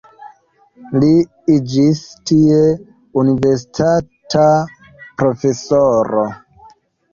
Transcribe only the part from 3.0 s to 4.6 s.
universitata